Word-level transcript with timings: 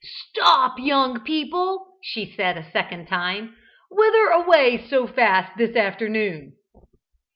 "Stop, 0.25 0.79
young 0.79 1.19
people!" 1.19 1.97
she 2.01 2.25
said 2.35 2.57
a 2.57 2.71
second 2.71 3.05
time; 3.05 3.55
"whither 3.91 4.29
away 4.31 4.83
so 4.87 5.05
fast 5.05 5.55
this 5.57 5.75
afternoon?" 5.75 6.53